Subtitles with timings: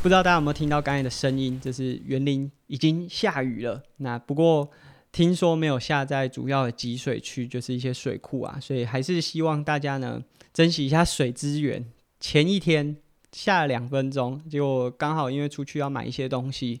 [0.00, 1.60] 不知道大家有没有听到刚才的声音？
[1.60, 3.82] 就是园林已经下雨了。
[3.96, 4.70] 那不过
[5.10, 10.22] 听说没有下在主要的集水区，就是一些水库啊，所以还是希望大家呢
[10.54, 11.84] 珍惜一下水资源。
[12.20, 12.96] 前一天
[13.32, 16.80] 下了两分钟，结果刚好因为出去要买一些东西，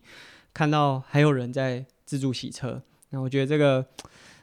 [0.54, 2.80] 看到还有人在自助洗车。
[3.10, 3.84] 那我觉得这个。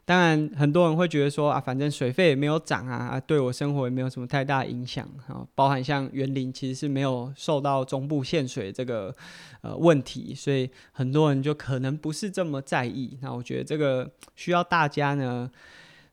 [0.08, 5.44] 当然，很多人会觉得说啊，反正水费也没有涨啊，啊，对我生活也没有什么太大影响啊。
[5.56, 9.16] 包含像园林其实是没有受到中部限水这个
[9.62, 13.18] 呃问题，所以很多人就可能不是这么在意。
[13.22, 15.50] 那我觉得这个需要大家呢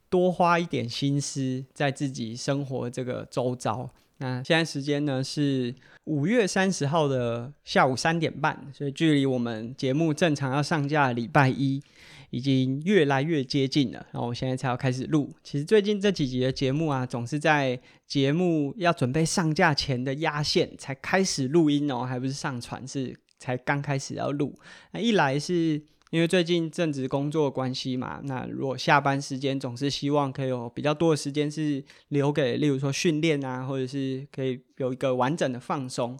[0.09, 3.87] 多花一点心思在自己生活这个周遭。
[4.23, 11.81] 那现在时间呢是五月三十号的下午三点半，所以距离我们节目正常要上架礼拜一。
[12.29, 15.31] 已经越来越接近了，然后我现在才要开始录。
[15.43, 24.51] 其实最近这几集的节目啊，总是在节目要准备上架前的压线才开始录音哦，还不是上传，是才刚开始要录。
[24.93, 25.79] 那一来是
[26.13, 36.15] 因为最近正值工作关系嘛，那如果下班时间总是希望可以有比较多的时间是留给，例如说训练啊，或者是可以有一个完整的放松。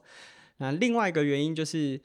[0.58, 2.02] 那另外一个原因就是。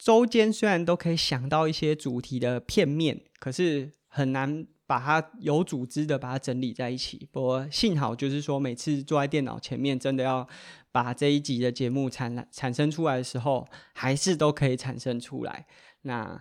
[0.00, 7.28] 周间虽然都可以想到一些主题的片面，可是很难把它有组织的把它整理在一起。
[7.32, 10.48] 不过幸好就是说，每次坐在电脑前面，真的要
[10.92, 15.66] 把这一集的节目产产生出来的时候，还是都可以产生出来。
[16.02, 16.40] 那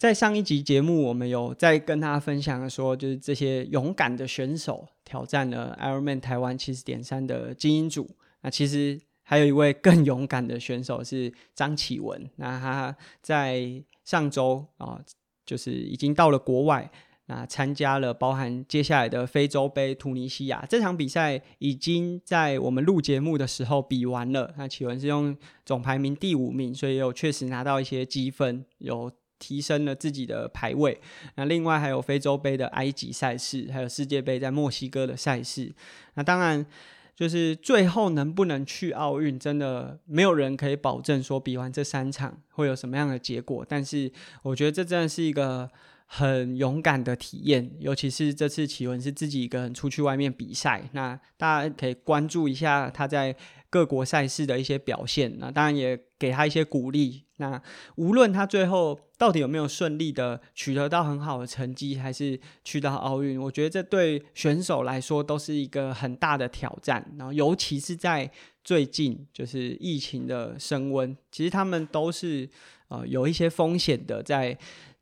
[0.00, 8.08] 在上一集节目，我们有在跟大家分享说，就是这些勇敢的选手挑战了 Ironman 台湾七十点三的精英组。
[8.40, 8.98] 那其实。
[9.22, 15.00] 还有一位更勇敢的选手是张启文，那他在上周啊，
[15.46, 16.90] 就是已经到了国外，
[17.26, 24.52] 那参加了包含接下来的非洲杯突尼西亚这场比赛，已经在我们录节目的时候比完了。
[24.58, 31.00] 那启文是用总排名第五名，所以有确实拿到一些积分，有提升了自己的排位。
[31.34, 35.72] 那另外还有非洲杯的埃及赛事，还有世界杯在墨西哥的赛事。
[36.14, 36.64] 那当然。
[37.12, 43.62] 就是最后能不能去奥运，真的没有人可以保证说比完这三场会有什么样的结果。
[43.68, 45.70] 但是我觉得这真的是一个
[46.12, 53.36] 很勇敢的体验，尤其是这次启文是自己一个人出去外面比赛，那大家可以关注一下他在。
[53.72, 57.22] 各国赛事的一些表现，那当然也给他一些鼓励。
[57.36, 57.62] 那
[57.94, 67.14] 无论他最后到底有没有顺利的取得到很好的成绩，还是去到奥运，我觉得这对选手来说都是一个很大的挑战。
[67.16, 68.28] 然后，尤其是在
[68.64, 72.50] 最近就是疫情的升温，其实他们都是
[72.88, 74.58] 呃有一些风险的，在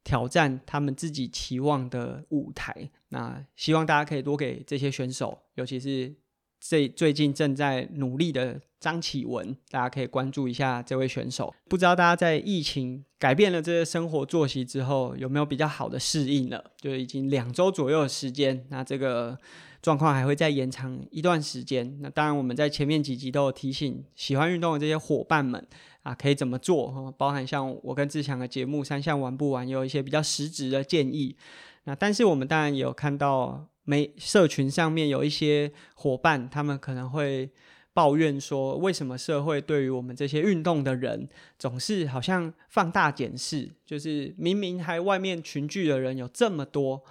[0.08, 2.90] 挑战他们自己期望的舞台。
[3.10, 6.14] 那希望大家可以多给这些选手，尤其是。
[6.60, 11.54] 最最近正在努力的张启文，大家可以关注一下这位选手。
[11.68, 16.72] 不知道大家在疫情改变了这些生活作息之后，有没有比较好的适应了？
[16.76, 19.38] 就已经两周左右的时间，那这个
[19.82, 21.98] 状况还会再延长一段时间。
[22.00, 25.66] 那当然，我们在前面几集都有提醒喜欢运动的这些伙伴们
[26.02, 27.12] 啊，可以怎么做？
[27.18, 31.36] 包含像我跟志强的节目《三项玩不完》，有一些比较实质的建议。
[31.84, 33.66] 那但是我们当然也有看到。
[33.88, 37.50] 没社群上面有一些伙伴，他们可能会
[37.94, 41.26] 抱怨说，为什么社会对于我们这些运动的人，
[41.58, 43.70] 总是好像放大检视？
[43.86, 47.02] 就是明明还外面群聚的人有这么多，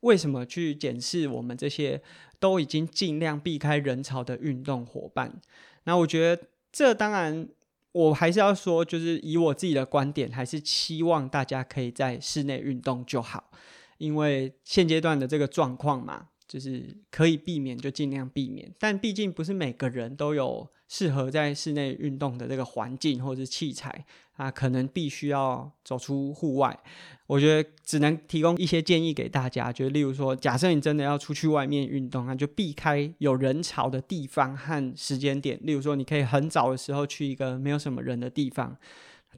[0.00, 2.02] 为什么去检视我们这些
[2.38, 5.40] 都已经尽量避开人潮的运动伙伴？
[5.84, 6.42] 那我觉得
[6.72, 7.48] 这当然，
[7.92, 13.50] 我还是要说，就是以我自己的观点，还是期望大家可以在室内运动就好。
[13.98, 26.78] 因为现阶段的这个状况嘛，就是可以避免就尽量避免，但毕竟不是每个人都有适合在室内运动的这个环境或者是器材啊，可能必须要走出户外。
[27.26, 35.58] 我觉得只能提供一些建议给大家，就例如说，假设你真的要出去外面运动，那就避开有人潮的地方和时间点。
[35.62, 38.76] 例如说，你可以很早的时候去一个没有什么人的地方。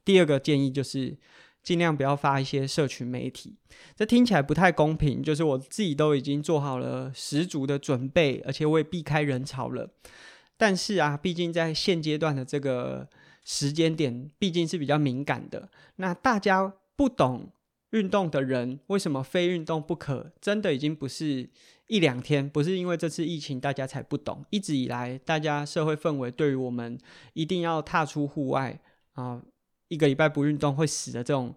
[0.04, 1.16] 第二个建议就是。
[1.62, 3.54] 尽量不要发一些社群媒体，
[3.94, 5.22] 这听起来不太公平。
[5.22, 9.90] 就是我自己都已经做好了十足的准备，而且我也避开人潮了。
[10.56, 13.08] 但是啊，毕竟在现阶段的这个
[13.44, 15.68] 时间点，毕竟是比较敏感的。
[15.96, 17.52] 那大家不懂
[17.90, 20.32] 运动的人，为什么非运动不可？
[20.40, 21.48] 真的已经不是
[21.86, 24.44] 一两天，不是因为这次疫情大家才不懂。
[24.50, 26.98] 一直以来，大家社会氛围对于我们
[27.34, 28.80] 一定要踏出户外
[29.12, 29.42] 啊。
[29.88, 31.54] 一个礼拜不运动会死的这种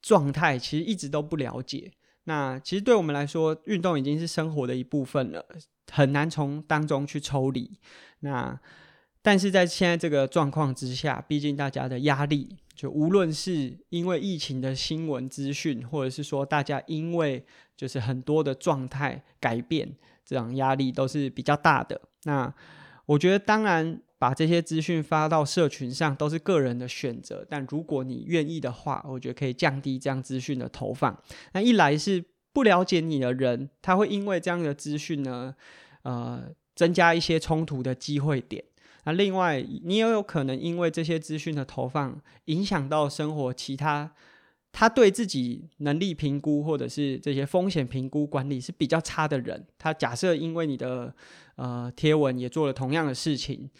[0.00, 1.90] 状态，其实一直都不了解。
[2.24, 5.46] 那其实对我们来说，运动已经是生活的一部分了，
[5.92, 7.78] 很难从当中去抽离。
[8.20, 8.58] 那
[9.22, 17.44] 但是在现在这个状况之下，毕竟大家的压力，就无论是因为疫情的新闻资讯，或者是说大家因为
[17.76, 22.00] 就是很多的状态改变，这样压力都是比较大的。
[22.24, 22.52] 那
[23.06, 31.16] 我觉得，当然把这些资讯发到社群上都是个人的选择，但如果你愿意的话，我觉得可以降低这样资讯的投放。
[31.52, 35.54] 那一来是不了解你的人，他会因为这样的资讯呢，
[36.02, 38.64] 呃，增加一些冲突的机会点。
[39.04, 44.10] 那另外，你也有可能因为这些资讯的投放，影响到生活其他，
[44.72, 49.64] 他对自己能力评估或者是这些风险评估管理是比较差的人。
[49.78, 51.14] 他假设因为你的
[51.54, 53.70] 呃贴文也做了同样的事情，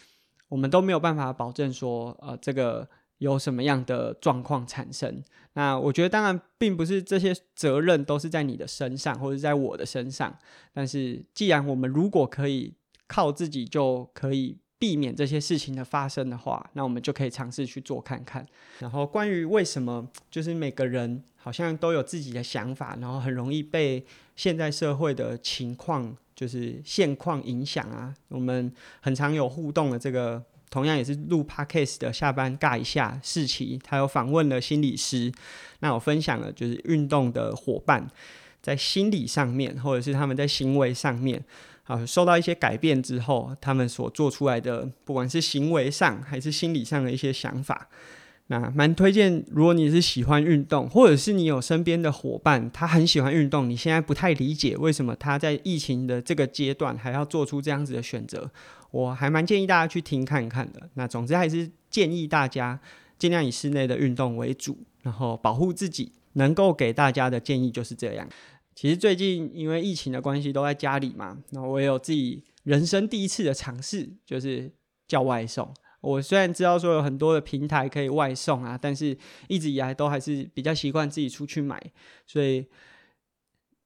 [0.48, 2.88] 我们都没有办法保证说呃这个
[3.19, 5.22] 有什么样的状况产生。
[5.54, 10.37] 那我觉得当然并不是这些责任都是在你的身上或者在我的身上，
[10.72, 12.75] 但是既然我们如果可以
[13.06, 14.58] 靠自己就可以。
[14.78, 18.46] 避免这些事情的发生的话，那我们就可以尝试去做看看。
[18.78, 24.04] 然后关于为什么，就是每个人好像都有自己的想法，然后很容易被
[24.36, 28.14] 现在社会的情况，就是现况影响啊。
[28.28, 30.40] 我们很常有互动的这个，
[30.70, 35.32] 同样也是录 Podcast 的下班尬一下士祺，他有访问了心理师，
[35.80, 38.06] 那我分享了就是运动的伙伴
[38.62, 41.42] 在心理上面，或者是他们在行为上面。
[41.84, 47.88] 啊，受到一些改变之后，他们所做出来的，不管是行为上还是心理上的一些想法，
[48.48, 49.44] 那蛮推荐。
[49.50, 58.50] 如果你是喜欢运动，或者是你有身边的伙伴，他很喜欢运动，你现在不太理解为什么他在疫情的这个阶段还要做出这样子的选择，
[58.90, 60.88] 我还蛮建议大家去听看看的。
[60.94, 62.78] 那总之还是建议大家
[63.19, 66.12] 尽量以室内的运动为主，然后保护自己。
[66.38, 68.28] 能够给大家的建议就是这样。
[68.75, 74.70] 其实最近因为疫情的关系都在家里嘛，那我也有自己人生第一次的尝试，就是
[75.08, 75.72] 叫外送。
[76.06, 79.16] 我虽然知道说有很多的平台可以外送啊，但是
[79.48, 81.80] 一直以来都还是比较习惯自己出去买。
[82.24, 82.64] 所以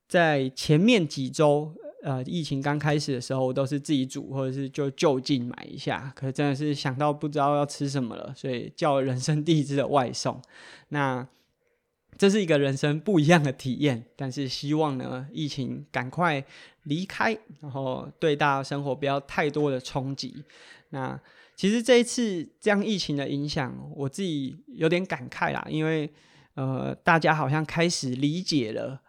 [0.07, 6.13] 在前面几周，呃，疫情刚开始的时候，我都是自己煮，或者是就就近买一下。
[6.15, 10.41] 可是真的是想到不知道要吃什么了，所以叫人生第一次的外送。
[10.89, 11.27] 那
[12.19, 16.45] 这是一个人生不一样的体验，但是希望呢，疫情赶快
[16.83, 20.45] 离开，然后对大家生活不要太多的冲击。
[20.91, 21.19] 那
[21.61, 26.11] 其实这一次这样疫情的影响，我自己有点感慨啦，因为
[26.55, 29.03] 呃，大家好像开始理解了，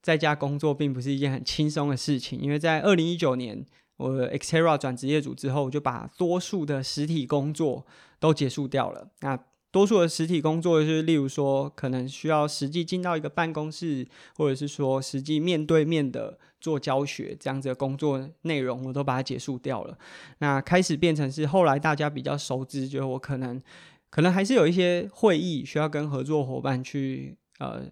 [0.00, 2.40] 在家工作并不是一件很轻松的事情。
[2.40, 3.66] 因为在二零一九年，
[3.96, 7.84] 我 Xterra 转职业组之后，我就把多数的实体工作
[8.20, 9.10] 都结束掉了。
[9.22, 9.36] 那
[9.76, 19.98] 多数的实体工作就是，例如说，可能需要实际进到一个办公室，或者是说实际面对面的做教学这样子的工作内容，我都把它结束掉了。
[20.38, 23.60] 那开始变成是后来大家比较熟知，就是我可能
[24.08, 27.82] 可能还是有一些会议需要跟合作伙伴去呃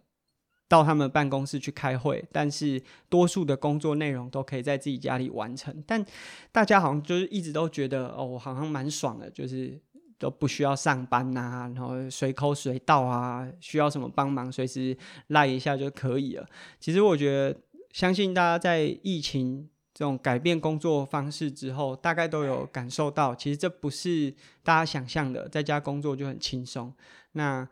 [0.67, 5.85] 到他们办公室去开会，但是多数的工作内容都可以在自己家里完成。
[5.87, 6.03] 但
[6.51, 9.79] 大家好像就是一直都觉得哦，我好像蛮爽的，就是。
[10.19, 14.97] 都不需要上班呐、啊，然后随口随到啊，需要什么帮忙，随时
[15.29, 16.47] 赖一下就可以了。
[16.79, 17.61] 其实我觉得，
[17.93, 26.93] 相信大家在疫情这种改变工作方式之后，大概都有感受到，其实这不是大家想象的，在家工作就很轻松。
[27.33, 27.69] 那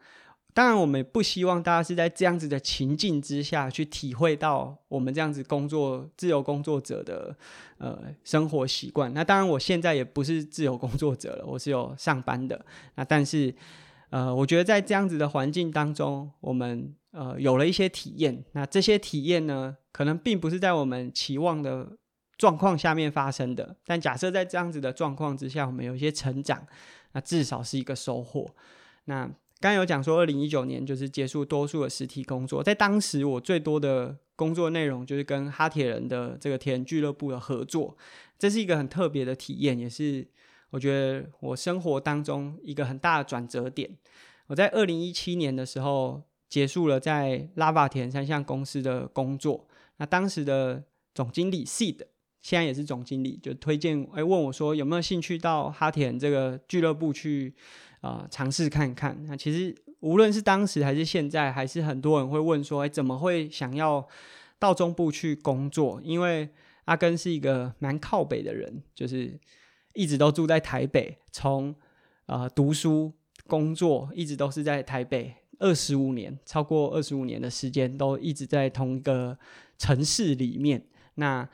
[0.54, 7.34] 当然，我们不希望大家是在这样子的情境之下去体会到我们这样子工作自由工作者的
[7.78, 9.12] 呃生活习惯。
[9.14, 12.62] 那当然，我现在也不是自由工作者了，我是有上班的。
[12.96, 13.54] 那但是
[14.10, 18.44] 呃，我觉得在这样子的环境当中，我们呃有了一些体验。
[18.52, 21.96] 那这些体验呢，可能并不是在我们期望的
[22.36, 23.74] 状况下面发生的。
[23.86, 26.66] 但假设在这样子的状况之下，我们有一些成长，
[27.12, 28.54] 那至少是一个收获。
[29.06, 29.28] 那
[29.62, 37.96] 刚有讲说，二零一九年就是结束多数的实体工作，在当时我最多的工作内容就是跟哈铁人的这个铁人俱乐部的合作，
[38.36, 40.26] 这是一个很特别的体验，也是
[40.70, 43.88] 我觉得我生活当中一个很大的转折点。
[44.48, 50.82] 我在二零一七年的时候结束了在拉法田三项公司的工作，那当时的
[51.14, 51.98] 总经理 Seed
[52.40, 57.54] 现在也是总经理，就推荐哎问我说有没有兴趣到哈铁人这个俱乐部去。
[58.02, 59.16] 啊，尝试看看。
[59.26, 64.06] 那其实无论是当时还是现在，还是很多人会问说，哎，怎么会想要
[64.58, 66.00] 到中部去工作？
[66.04, 66.50] 因为
[66.84, 69.38] 阿根是一个蛮靠北的人，就是
[69.94, 71.70] 一直都住在台北，从
[72.26, 73.12] 啊、呃、读书、
[73.46, 79.38] 工作一直都是在台北，二十五年，超过二十五年的时间都一直在同一个
[79.78, 80.84] 城市里面。
[81.14, 81.48] 那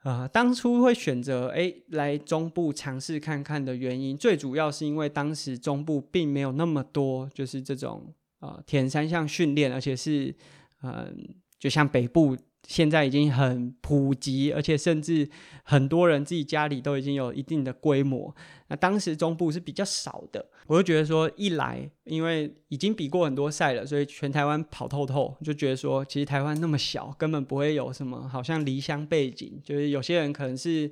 [0.00, 10.34] 啊、呃，当初会选择诶来中部尝试看看的原因，最主要是因为当时中部并没有那么多就是这种呃铁人三项训练，而且是
[10.82, 11.12] 嗯、呃，
[11.58, 12.36] 就像北部。
[12.66, 15.26] 现在已经很普及，而且甚至
[15.62, 18.34] 很多人自己家里都已经有一定的规模。
[18.66, 30.90] 那当时中部是比较少的，我就觉得说，一来因为已经比过很多赛了，所以全台湾跑透透，就觉得说，其实台湾那么小，根本不会有什么好像离乡背景，就是有些人可能是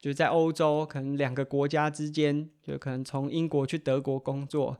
[0.00, 4.78] 就在欧洲，可能两个国家之间，就可能从英国去德国工作。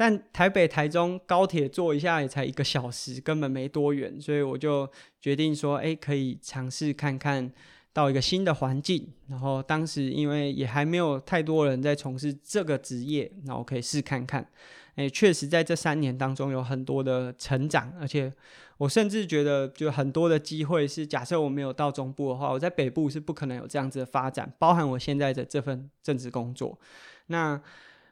[0.00, 4.88] 但台北、台中高铁坐一下也才一个小时，根本没多远，所以我就
[5.20, 7.52] 决定说，哎，可以尝试看看
[7.92, 9.12] 到一个新的环境。
[9.26, 14.48] 然后当时因为也还没有太多人在从事这个职业，那我可以试看看。
[14.94, 18.32] 哎，确实在这三年当中有很多的成长，而且
[18.76, 26.78] 我甚至觉得，就很多的机会是，假设我没有到中部的话，我在北部是不可能有这样子的发展，包含我现在的这份正职工作。
[27.26, 27.60] 那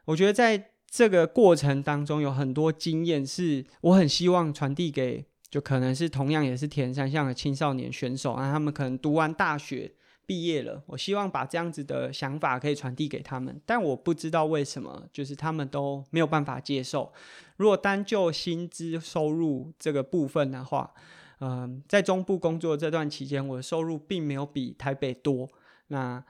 [0.05, 9.93] 我觉得在这个过程当中有很多经验，是我很希望传递给，就可能是同样也是铁人三项的青少年选手啊，他们可能读完大学
[10.25, 17.13] 毕业了，我希望把这样子的想法可以传递给他们，但我不知道为什么，就是他们都没有办法接受。
[17.57, 20.95] 如果单就薪资收入这个部分的话，
[21.41, 25.49] 嗯、在中部工作这段期间，我的收入并没有比台北多，
[25.89, 26.25] 那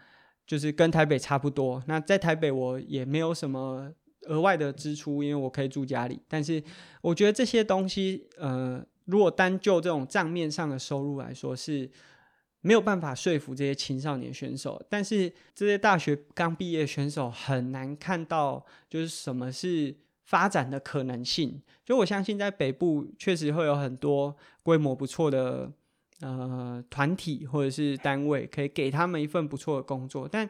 [0.47, 1.83] 就是跟台北差不多。
[1.87, 3.93] 那在台北我也没有什么。
[4.27, 6.63] 额外的支出，因为我可以住家里，但是
[7.01, 11.91] 我觉得这些东西，呃，如果单就这种账面上的收入来说，是
[12.61, 14.81] 没有办法说服这些青少年选手。
[14.89, 21.63] 但是这些大学刚毕业选手很难看到，就是什么是发展的可能性。
[21.85, 25.73] 就我相信，在北部确实会有很多规模不错的
[26.21, 30.49] 呃团体或者是单位，可以给他们一份不错的工作，但。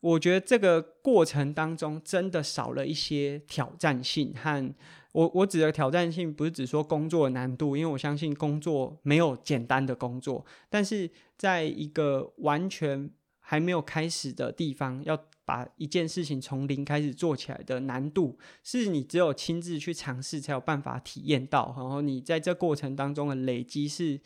[0.00, 4.74] 我觉得这个过程当中真的少了一些挑战性，和
[5.12, 24.20] 我我指的挑战性不是指说工作的难度，因为我相信工作没有简单的工作，但是在一个完全还没有开始的地方，要把一件事情从零开始做起来的难度，是你只有亲自去尝试才有办法体验到，然后你在这过程当中的累积是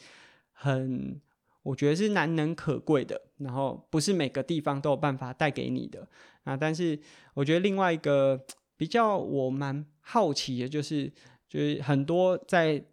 [0.53, 1.21] 很。
[1.63, 6.09] 我觉得是难能可贵的，然后不是每个地方都有办法带给你的
[6.43, 6.57] 啊。
[6.57, 6.99] 但是
[7.35, 8.45] 我觉得另外一个
[8.77, 11.07] 比较我蛮好奇的，就是
[11.49, 12.85] 就是很多在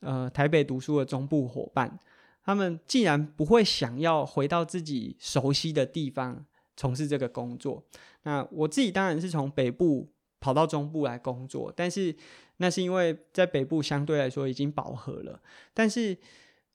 [0.00, 1.98] 呃台北读书的中部伙伴，
[2.44, 6.44] 他们既然不会想要回到自己熟悉的地方
[6.76, 7.82] 从事这个工作，
[8.24, 12.14] 那我自己当然是从北部跑到中部来工作，但是
[12.58, 15.40] 那是因为在北部相对来说已经饱和了，
[15.72, 16.18] 但是。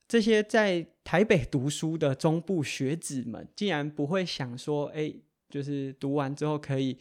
[0.08, 5.14] 这些在台北读书的中部学子们，竟然不会想说，哎，
[5.50, 6.98] 就是读完之后可以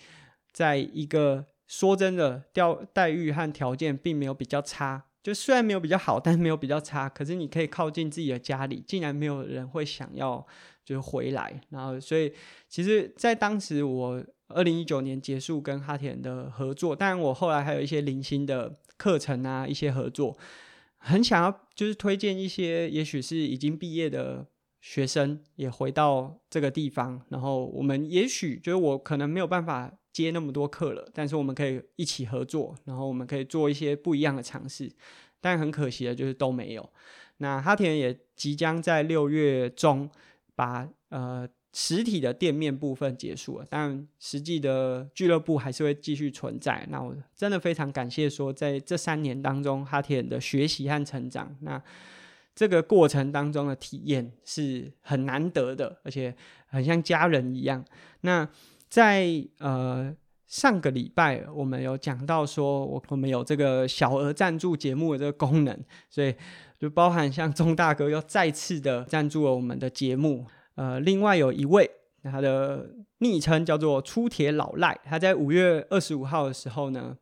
[0.53, 7.09] 在一个说真的，调待遇和条件并没有比较差，就虽然没有比较好，但是没有比较差。
[7.09, 10.47] 可是你可以靠近自己的家里，竟然没有人会想要
[10.85, 11.61] 就是回来。
[11.71, 12.33] 然后，所以
[12.69, 20.37] 其实，在当时我二零一九年结束跟哈铁人的合作，当然我后来还有一些零星的课程啊，一些合作。
[21.03, 24.47] 很想要就是推荐一些，也许是已经毕业的
[24.81, 34.91] 学生也回到这个地方，然后我们也许就是我可能没有办法接那么多课了，但是我们可以一起合作，然后我们可以做一些不一样的尝试。
[35.41, 36.89] 但很可惜的就是都没有。
[37.39, 40.09] 那哈田也即将在六月中
[40.55, 41.49] 把呃。
[41.75, 46.87] 实体的店面部分结束了，但实际的俱乐部还是会继续存在。
[46.91, 51.83] 那我真的非常感谢说，在这三年当中，哈铁人的学习和成长，那
[52.55, 56.35] 这个过程当中的体验是很难得的，而且
[56.67, 57.83] 很像家人一样。
[58.21, 58.47] 那
[58.91, 59.27] 在
[59.57, 60.15] 呃
[60.47, 65.75] 上个礼拜，我们有讲到说，我我们有这个小额赞助节目的这个功能，
[66.11, 66.35] 所以
[66.79, 70.47] 就包含像钟大哥又再次的赞助了我们的节目。
[70.75, 71.91] 呃，另外有一位，
[72.23, 72.89] 他的
[73.19, 77.17] 昵称叫做“出铁老赖”，他在五月二十五号的时候呢，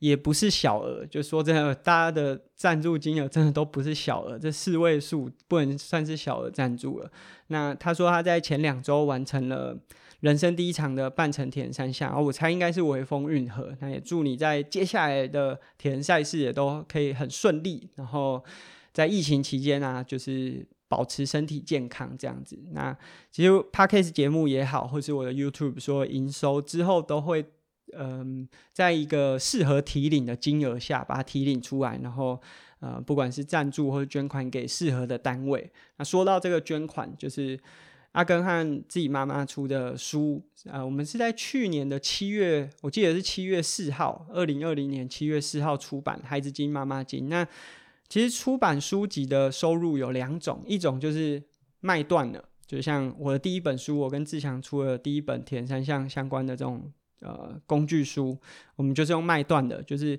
[0.00, 7.10] 也不是小额，就说真的，大家的赞助金额真的都不是小额，这四位数不能算是小额赞助了。
[7.48, 9.76] 那他说他在前两周完成了
[10.20, 13.72] 人生第一场的半程铁人三项，而我猜应该是微风运河。
[13.80, 18.42] 那也祝你在接下来的铁人赛事也都可以很顺利，然后
[18.92, 20.66] 在疫情期间啊，就是。
[20.88, 22.96] 保持身体健康这样子，那
[23.30, 27.44] 其实 Podcast 节目也好，或是我的 YouTube 说营收之后都会，
[27.96, 32.40] 嗯，在一个适合提领的金额下把它提领出来，然后
[32.80, 35.70] 呃，不管是赞助或者捐款给适合的单位。
[35.98, 37.60] 那说到这个捐款，就是
[38.12, 47.26] 阿根和自己妈妈出的书，呃，我们是在去年的七月，我记得是七月四号，二零二零年七月四号出版《孩子经妈妈经》。
[47.28, 47.46] 那
[48.08, 51.42] 其实出版书籍的收入有两种，一种就是
[51.80, 58.38] 卖断了，就像我的第一本书，我跟志强出了第一本铁人三项相关的这种呃工具书，
[58.76, 60.18] 我们就是用卖断的，就是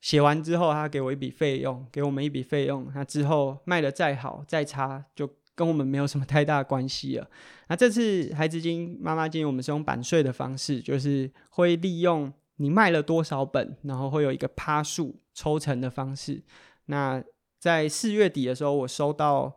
[0.00, 7.28] 写完之后他给我一笔费用，给我们一笔费用，那之后卖得再好再差就跟我们没有什么太大的关系了。
[7.68, 16.42] 那这次孩子经妈妈经，我们是用版税的方式，就是会利用你卖了多少本，然后会有一个趴数抽成的方式。
[16.90, 17.22] 那
[17.60, 19.56] 在四月底的时候，我收到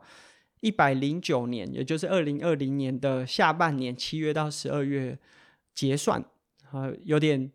[0.60, 5.18] 一百零九年，也就是二零二零年的下半年七月到十二月
[5.74, 6.24] 结算，
[6.72, 7.50] 呃，有点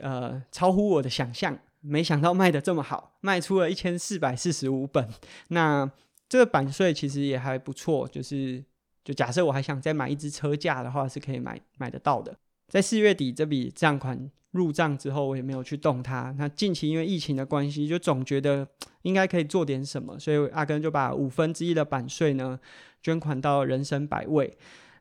[0.00, 5.08] 呃超乎我的想象，没想到卖得这么好，卖出了一千四百四十五本。
[5.48, 5.90] 那
[6.28, 8.64] 这个版税其实也还不错，就是
[9.02, 12.38] 就假设我还想再买一支车架的话，是可以买买得到的。
[12.68, 16.34] 在四月底这笔账款入账之后，我也没有去动它。
[16.38, 18.66] 那近期因为疫情的关系，就总觉得
[19.02, 22.58] 应该可以做点什么，所以阿根就把五分之一的版税呢
[23.02, 24.52] 捐款到人生百味。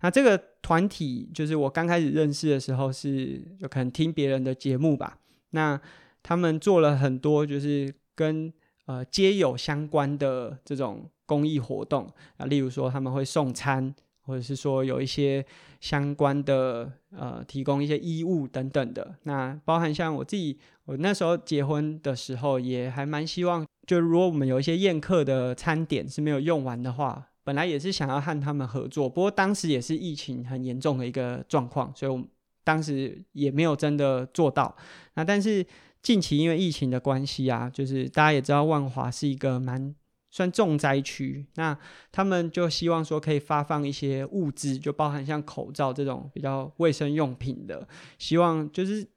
[0.01, 5.17] 那这个团体就是我刚开始认识的时候是就可能听别人的节目吧。
[5.49, 5.79] 那
[6.21, 8.53] 他们做了很多就是跟
[8.85, 13.95] 呃街友相关的这种公益活动啊，例如说他们会送餐。
[14.29, 15.43] 或者是说有一些
[15.81, 20.55] 相关的呃，提供一些衣物等等的，那包含像我自己，
[20.85, 32.23] 我那时候结婚的时候也还蛮希望，就如果我们有一些宴客的餐点是没有用完的话，本来也是想要和他们合作，不过当时也是疫情很严重的一个状况，所以我
[32.63, 34.75] 当时也没有真的做到。
[35.15, 35.65] 那但是
[36.03, 39.95] 近期因为疫情的关系啊，就是大家也知道万华是一个蛮。
[40.31, 41.75] 算重灾区，那
[42.11, 47.87] 他们就希望说可以发放一些物资，就包含像口罩这种比较卫生用品的。
[48.19, 49.07] 希望就是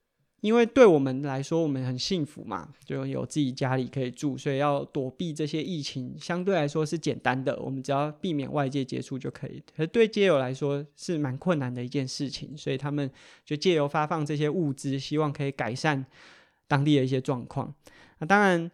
[0.41, 7.61] 因为对我们来说，我们很幸福嘛，就有自己家里可以住，所以要躲避这些疫情，相对来说是简单的。
[7.61, 9.63] 我们只要避免外界接触就可以。
[9.77, 13.11] 可对街友来说是蛮困难的一件事情，所以他们
[13.45, 16.07] 就借由发放这些物资，希望可以改善
[16.67, 17.75] 当地的一些状况。
[18.19, 18.71] 那当然。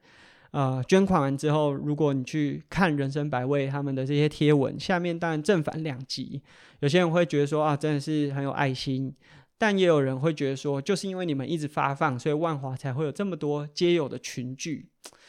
[0.51, 6.41] 呃，捐款完之后，如果你去看人生百味他们的这些贴文，下面当然正反两极。
[6.81, 9.15] 有些人会觉得说啊，真的是很有爱心，
[9.59, 14.87] 但也有人会觉得说，就是因为你们一直发放，所以万华才会有这么多街友的群聚。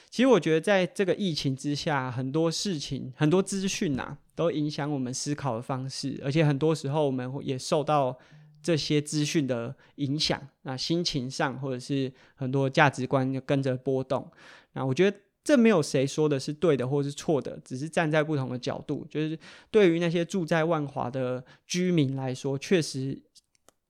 [0.10, 8.18] 其实我觉得，在这个疫情之下，很多事情、很多资讯呐，都影响我们思考的方式，而且很多时候我们也受到
[8.62, 14.30] 这些资讯的影响，那心情上或者是很多价值观就跟着波动。
[14.74, 19.06] 那我觉得这没有谁说的是对的或是错的，只是站在不同的角度。
[19.10, 19.38] 就是
[19.72, 23.20] 对于那些住在万华的居民来说，确实，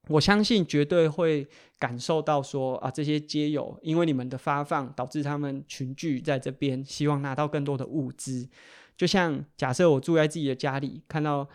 [0.08, 8.48] 我相信绝对会感受到说啊，这些街友因为你们的发放，导致他们群聚在这边，希望拿到更多的物资。
[8.96, 11.48] 就像假设我住在自己的家里，看到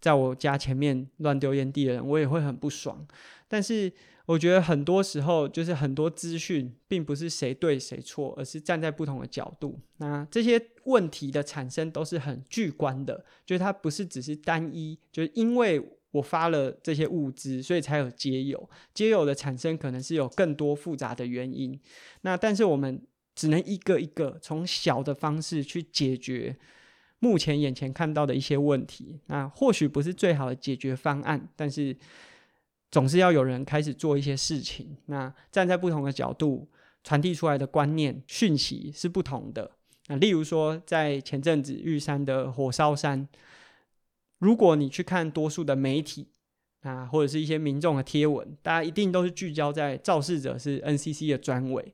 [0.00, 3.06] 在我家前面乱丢烟蒂的人，我也会很不爽。
[3.46, 3.92] 但是。
[4.28, 9.80] 我觉得很多时候就是很多资讯并不是谁对谁错，而是站在不同的角度。
[9.96, 18.68] 那这些问题的产生都是很巨观的，就是它不是只是单一，就是因为我发了这些物资，所以才有接友。
[18.92, 21.80] 接友的产生可能是有更多复杂的原因。
[22.20, 23.00] 那但是我们
[23.34, 26.54] 只能一个一个从小的方式去解决
[27.18, 29.20] 目前眼前看到的一些问题。
[29.26, 31.96] 那或许不是最好的解决方案，但是。
[32.90, 34.96] 总是要有人开始做一些事情。
[35.08, 36.66] 那站在不同的角度
[37.04, 39.70] 传递出来的观念讯息是不同的。
[40.06, 43.28] 那例如说，在前阵子玉山的火烧山，
[44.38, 46.28] 如果你去看多数的媒体
[46.80, 51.92] 啊，或者是一些民众的贴文，大家一定都是聚焦在肇事者是 NCC 的专委，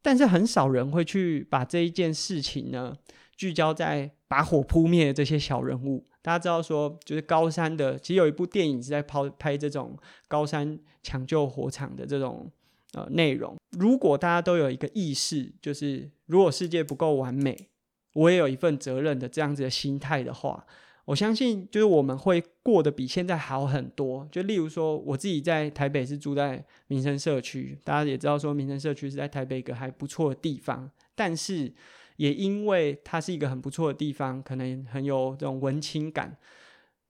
[0.00, 2.96] 但是很少人会去把这一件事情呢
[3.40, 6.04] 聚焦在把火扑灭的这些小人物。
[6.20, 9.96] 大家知道说，就是高山的，其实有一部电影是在拍拍这种
[10.28, 12.52] 高山抢救火场的这种
[12.92, 13.56] 呃内容。
[13.78, 17.70] 如果大家都有一个意识，就是如果世界不够完美，
[18.12, 20.66] 我也有一份责任的这样子的心态的话，
[21.06, 24.28] 我相信就是我们会过得比现在好很多。
[24.30, 31.72] 就例如说，我自己在台北是住在民生社区，大家也知道说民生社区是在台北一个还不错的地方，但是。
[32.20, 36.36] 也因为它是一个很不错的地方，可能很有这种文青感，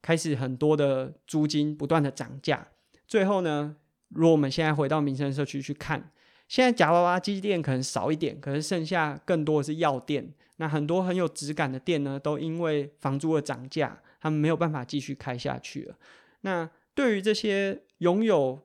[0.00, 2.68] 开始很多的租金不断的涨价。
[3.08, 3.74] 最后呢，
[4.10, 6.12] 如果我们现在回到民生社区去看，
[6.46, 10.32] 现在夹娃娃机店可能少一点，可是剩下更多的是药店。
[10.58, 15.96] 那很多很有质感的店呢，都因为房租的涨价，他们没有办法继续开下去了。
[16.42, 18.60] 那对于这些拥有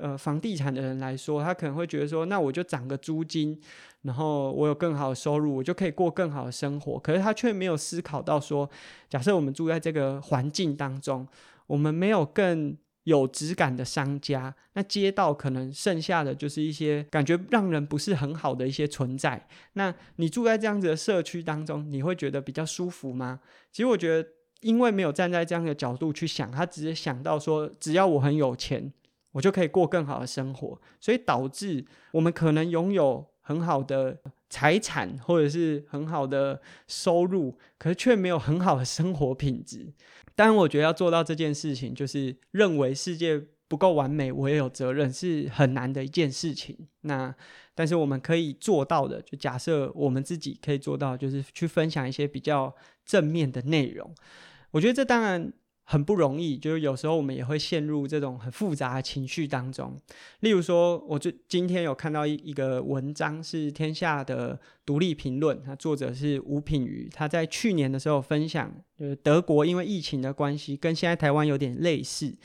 [0.00, 3.60] 呃房地产的人来说，他可能会觉得说，那我就涨个租金，
[4.02, 6.98] 然后我有更好的收入，我就可以过更好的生活。
[6.98, 8.68] 可是他却没有思考到说，
[9.08, 11.26] 假设我们住在这个环境当中，
[11.66, 19.48] 我们没有更有质感的商家，那街道可能剩下的就是一些感觉让人不是很好的一些存在。
[19.72, 23.40] 那你住在这样子的社区当中，你会觉得比较舒服吗？
[23.72, 24.28] 其实我觉得，
[24.60, 28.92] 因为没有站在这样的角度去想，他只是想到说，只要我很有钱，
[29.38, 34.18] 我就可以过更好的生活，所以导致我们可能拥有很好的
[34.50, 39.92] 财产或者是很好的收入，可是却没有很好的生活品质。
[40.34, 46.76] 当然，我觉得要做到这件事情，就是认为世界不够完美，我也有责任，是很难的一件事情。
[47.02, 47.32] 那
[47.76, 52.74] 但是我们可以做到的，就假设我们自己可以做到，就是去分享一些比较
[53.04, 54.12] 正面的内容。
[54.72, 55.52] 我觉得这当然。
[55.90, 59.98] 很不容易，就是有时候我们也会陷入这种很复杂的情绪当中。
[60.40, 72.36] 例如说，我就今天有看到一一个文章，是天下的独立评论，它作者是吴品瑜，他在去年的时候分享，就是德国因为疫情的关系，跟现在台湾有点类似，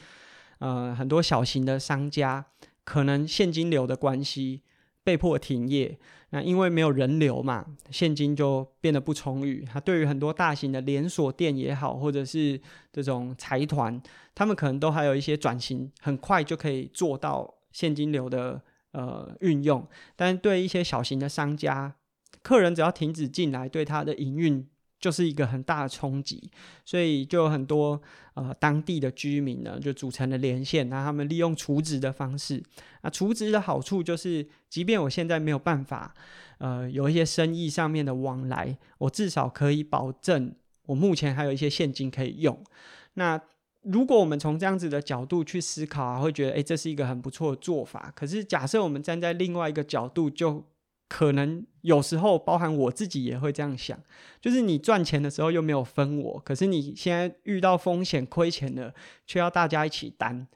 [0.59, 2.45] 呃，很多小型的商家
[2.85, 4.61] 可能现金流的关系。
[5.03, 5.97] 被迫停业，
[6.29, 9.65] 那因为没有人流嘛，现金就变得不充裕。
[9.65, 12.59] 他对于很多大型的连锁店也好，或者是
[12.91, 14.01] 这种财团，
[14.33, 18.61] 他们可能都还有一些转型，很快就可以做到现金流的
[18.91, 19.85] 呃运用。
[20.15, 21.95] 但对一些小型的商家，
[22.41, 24.65] 客人只要停止进来，对他的营运。
[25.03, 26.49] 就是一个很大的冲击，
[26.85, 28.01] 所以就有很多
[28.35, 32.63] 呃当地的居民呢，就组成了连线，那他们利用储值的方式。
[33.01, 36.13] 那储值的好处就是，即便我现在没有办法，
[36.59, 42.57] 呃，有一些生意上面的往来，我至少可以保证我目前还有一些现金可以用。
[43.15, 43.37] 那
[43.81, 48.09] 如果我们从这样子的角度去思考啊，会觉得诶，这是一个很不错的做法。
[48.15, 50.63] 可是假设我们站在另外一个角度，就
[51.15, 54.01] 可能有时候，包含我自己也会这样想，
[54.41, 58.91] 就是你赚钱的时候又没有分我，可是你现在遇到风险亏钱了，
[59.27, 60.47] 却要大家一起担。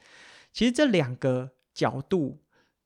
[0.52, 2.40] 其实这两个角度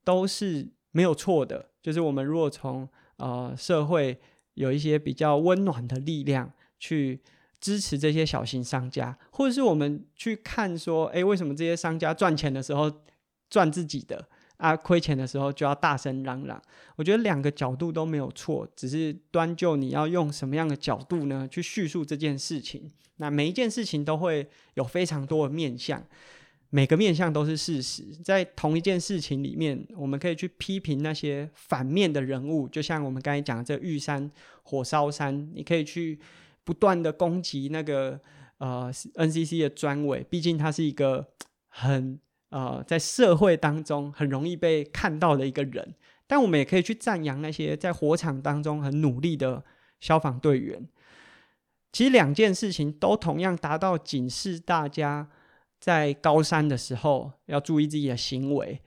[0.03, 4.19] 都是没有错的，就是我们如果从呃社会
[4.55, 7.21] 有一些比较温暖的力量去
[7.61, 12.91] 支持这些小型商家，或者是我们去看说，诶，为什么这些商家赚钱的时候
[13.49, 14.27] 赚自己的？
[14.61, 16.61] 啊，亏钱的时候就要大声嚷嚷。
[16.95, 22.91] 我觉得两个角度都没有错，只是端就你要用什么样的角度呢，去叙述这件事情。
[23.17, 26.03] 那每一件事情都会有非常多的面相，
[26.69, 28.03] 每个面相都是事实。
[28.23, 34.29] 在同一件事情里面，我们可以去批评那些反面的人物，就像我们刚才讲的这玉山
[34.61, 36.19] 火烧山，你可以去
[36.63, 38.19] 不断的攻击那个
[38.59, 41.29] 呃 NCC 的专委，毕竟他是一个
[41.67, 42.19] 很。
[42.51, 45.95] 呃，在社会当中很容易被看到的一个人，
[46.27, 49.63] 但我们也可以去赞扬那些在火场当中很努力的
[49.99, 50.87] 消防队员。
[51.93, 55.29] 其实两件事情都同样达到警示大家
[55.79, 58.81] 在高山的时候要注意自己的行为，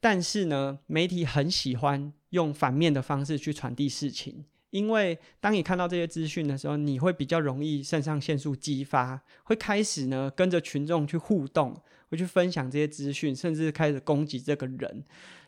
[0.00, 4.44] 但是呢，媒体很喜欢用反面的方式去传递事情。
[4.70, 11.76] 因为当你看到这些资讯的时候，你会比较容易肾上腺素激发，会开始呢跟着群众去互动，
[12.10, 15.04] 会去分享这些资讯，甚至开始攻击这个人。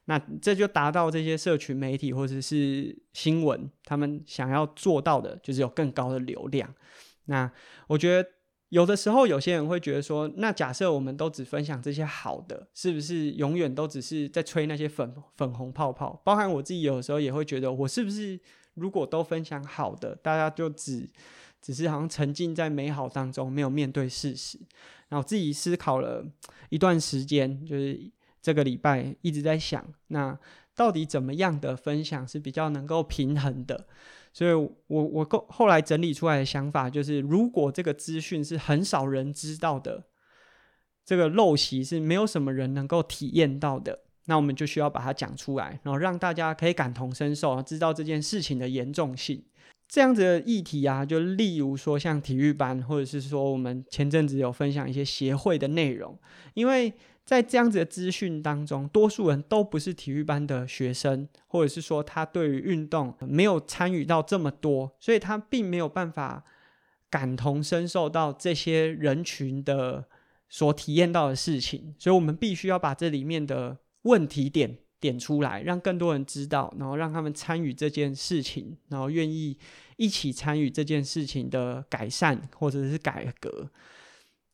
[0.07, 6.73] 那这就达到这些社群媒体或者是新闻他们想要做到的，就是有更高的流量。
[7.27, 7.51] 那
[7.87, 8.29] 我觉得
[8.71, 16.21] 有的时候有些人会觉得说，那假设我们都只分享这些好的，是不是永远都只是在吹那些粉粉红泡泡？
[16.25, 18.41] 包含我自己有的时候也会觉得，我是不是？
[18.75, 21.07] 如果都分享好的，大家就只
[21.63, 24.59] 只是好像沉浸在美好当中，没有面对事实。
[25.09, 26.27] 然后自己思考了
[26.69, 28.11] 一段时间，就是
[28.43, 30.39] 这个礼拜一直在想，那
[30.75, 33.87] 到底怎么样的分享是比较能够平衡的？
[34.33, 40.05] 所以我我后后来整理出来的想法就是，如果这个资讯是很少人知道的，
[41.05, 44.01] 这个陋习是没有什么人能够体验到的。
[44.25, 49.45] 那我们就需要把它讲出来，然后让大家可以感同身受，知道这件事情的严重性。
[49.93, 56.19] 这样子的议题啊，就例如说像体育班，或者是说我们前阵子有分享一些协会的内容，
[56.55, 56.91] 因为
[57.27, 66.43] 在这样子的资讯当中，多数人都不是体育班的学生，或者是说他对于运动没有参与到这么多，所以他并没有办法
[67.11, 70.07] 感同身受到这些人群的
[70.49, 73.77] 所体验到的事情，所以我们必须要把这里面的。
[74.05, 79.59] 问题点点出来，让更多人知道，然后让他们参与这件事情，然后愿意
[79.97, 83.69] 一起参与这件事情的改善或者是改革。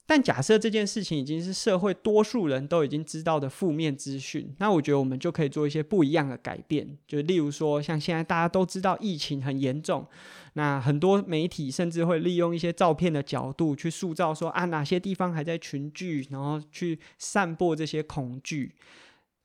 [0.07, 6.97] 但假设这件事情已经是社会多数人都已经知道的负面资讯，那我觉得我们就可以做一些不一样的改变。
[7.07, 10.07] 就例如说，像现在大家都知道疫情很严重，
[10.55, 18.75] 那很多媒体甚至会利用一些照片的角度去塑造说啊，哪些地方还在群聚，然后去散播这些恐惧。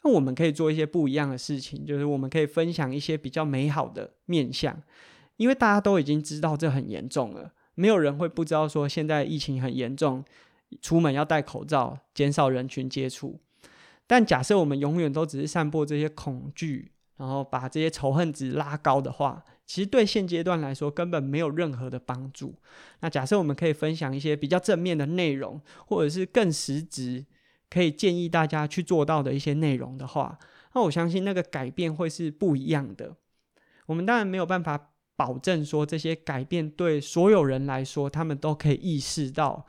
[0.04, 4.82] 那我们可以做一些不一样的事情，就是我们可以分享一些比较美好的面向，
[5.38, 10.24] 因为大家都已经知道这很严重了，没有人会不知道说现在疫情很严重，
[10.82, 13.40] 出门要戴口罩，减少人群接触。
[14.06, 22.54] 但假设我们永远都只是散播这些恐惧，然后把这些仇恨值拉高的话，其实对现阶段来说根本没有任何的帮助。
[23.00, 27.26] 那假设我们可以分享一些比较正面的内容，或者是更实质。
[27.74, 30.38] 可以建议大家去做到的一些内容的话，
[30.76, 33.16] 那我相信那个改变会是不一样的。
[33.88, 39.66] 我们当然没有办法保证说这些改变对所有人来说，他们都可以意识到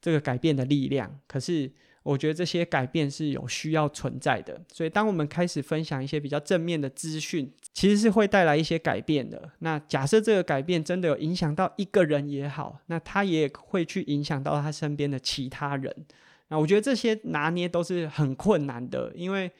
[0.00, 1.18] 这个改变的力量。
[1.26, 1.72] 可是
[2.04, 4.62] 我觉得这些改变是有需要存在的。
[4.72, 9.50] 所以当我们开始分享一些比较正面的资讯，其实是会带来一些改变的。
[9.58, 16.06] 那假设这个改变真的有影响到一个人也好，那他也会去影响到他身边的其他人。
[16.48, 19.50] 那我觉得这些拿捏都是很困难的，因为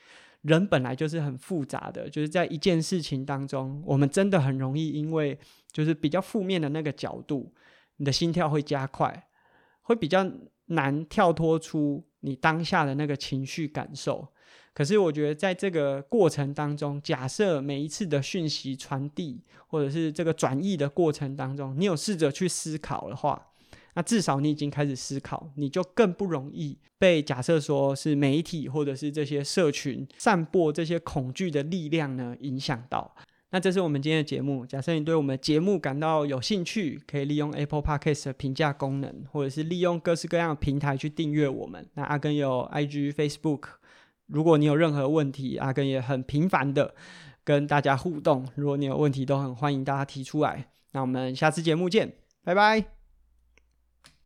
[0.42, 5.38] 人本来就是很复杂的，就是在一件事情当中，我们真的很容易因为
[5.70, 7.53] 就是比较负面的那个角度，
[7.96, 9.29] 你的心跳会加快，
[9.83, 10.24] 会比较
[10.66, 14.27] 难跳脱出你当下的那个情绪感受。
[14.72, 23.47] 可是我觉得在这个过程当中，假设每一次的讯息传递或者是这个转译的过程当中，你有试着去思考的话。
[23.98, 33.12] 那至少你已经开始思考，你就更不容易被假设说是媒体或者是这些社群散播这些恐惧的力量呢影响到。
[33.50, 34.64] 那这是我们今天的节目。
[34.64, 41.84] 假设你对我们节目感到有兴趣，可以利用 Apple Podcast 的评价功能，或者是利用各式各样的平台去订阅我们。
[41.94, 43.62] 那阿根有 IG、Facebook，
[44.28, 46.94] 如果你有任何问题，阿根也很频繁的
[47.42, 48.46] 跟大家互动。
[48.54, 50.68] 如果你有问题，都很欢迎大家提出来。
[50.92, 52.12] 那我们下次节目见，
[52.44, 52.97] 拜拜。